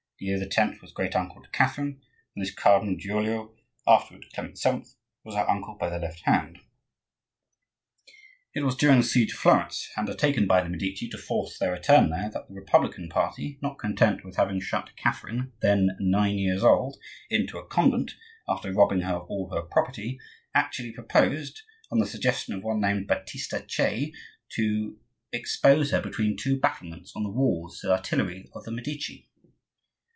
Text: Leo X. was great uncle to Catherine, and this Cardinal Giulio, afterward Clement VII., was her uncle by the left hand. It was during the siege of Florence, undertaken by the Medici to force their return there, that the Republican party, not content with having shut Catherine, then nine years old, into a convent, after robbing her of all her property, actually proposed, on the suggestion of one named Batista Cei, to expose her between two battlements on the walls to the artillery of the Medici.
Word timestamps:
Leo 0.23 0.37
X. 0.39 0.79
was 0.83 0.91
great 0.91 1.15
uncle 1.15 1.41
to 1.41 1.49
Catherine, 1.49 1.99
and 2.35 2.45
this 2.45 2.53
Cardinal 2.53 2.95
Giulio, 2.95 3.55
afterward 3.87 4.27
Clement 4.31 4.59
VII., 4.63 4.83
was 5.23 5.33
her 5.33 5.49
uncle 5.49 5.73
by 5.79 5.89
the 5.89 5.97
left 5.97 6.19
hand. 6.25 6.59
It 8.53 8.61
was 8.63 8.75
during 8.75 8.99
the 8.99 9.03
siege 9.03 9.31
of 9.33 9.39
Florence, 9.39 9.89
undertaken 9.97 10.45
by 10.45 10.61
the 10.61 10.69
Medici 10.69 11.09
to 11.09 11.17
force 11.17 11.57
their 11.57 11.71
return 11.71 12.11
there, 12.11 12.29
that 12.29 12.47
the 12.47 12.53
Republican 12.53 13.09
party, 13.09 13.57
not 13.63 13.79
content 13.79 14.23
with 14.23 14.35
having 14.35 14.59
shut 14.61 14.95
Catherine, 14.95 15.53
then 15.63 15.97
nine 15.99 16.37
years 16.37 16.63
old, 16.63 16.97
into 17.31 17.57
a 17.57 17.65
convent, 17.65 18.13
after 18.47 18.71
robbing 18.71 19.01
her 19.01 19.15
of 19.15 19.27
all 19.27 19.49
her 19.49 19.63
property, 19.63 20.19
actually 20.53 20.91
proposed, 20.91 21.63
on 21.91 21.97
the 21.97 22.05
suggestion 22.05 22.53
of 22.53 22.61
one 22.63 22.79
named 22.79 23.07
Batista 23.07 23.59
Cei, 23.67 24.13
to 24.49 24.99
expose 25.33 25.89
her 25.89 25.99
between 25.99 26.37
two 26.37 26.59
battlements 26.59 27.13
on 27.15 27.23
the 27.23 27.29
walls 27.31 27.79
to 27.79 27.87
the 27.87 27.93
artillery 27.93 28.47
of 28.53 28.63
the 28.65 28.71
Medici. 28.71 29.27